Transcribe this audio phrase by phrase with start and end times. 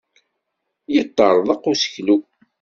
[0.93, 2.17] Yeṭṭarḍaq useklu.